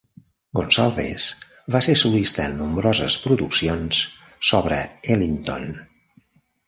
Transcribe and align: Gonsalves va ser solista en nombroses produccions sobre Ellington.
Gonsalves 0.59 1.25
va 1.75 1.81
ser 1.87 1.95
solista 2.03 2.47
en 2.51 2.57
nombroses 2.61 3.17
produccions 3.27 4.01
sobre 4.53 4.81
Ellington. 5.17 5.69